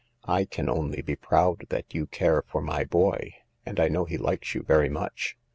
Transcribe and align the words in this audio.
"J 0.27 0.47
can 0.47 0.67
only 0.67 1.03
be 1.03 1.15
proud 1.15 1.67
that 1.69 1.93
you 1.93 2.07
care 2.07 2.41
for 2.41 2.59
my 2.59 2.83
boy. 2.83 3.35
And 3.67 3.79
I 3.79 3.87
know 3.87 4.05
he 4.05 4.17
likes 4.17 4.55
you 4.55 4.63
very 4.63 4.89
much. 4.89 5.37